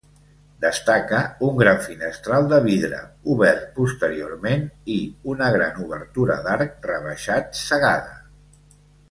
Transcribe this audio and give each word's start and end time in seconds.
Destaca 0.61 1.17
un 1.47 1.59
gran 1.59 1.75
finestral 1.87 2.47
de 2.53 2.59
vidre, 2.67 3.01
obert 3.35 3.67
posteriorment, 3.75 4.65
i 4.95 4.97
una 5.35 5.51
gran 5.57 5.79
obertura 5.85 6.39
d'arc 6.49 6.91
rebaixat 6.95 7.63
cegada. 7.63 8.19